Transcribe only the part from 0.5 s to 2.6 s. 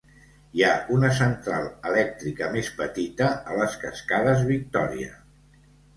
Hi ha una central elèctrica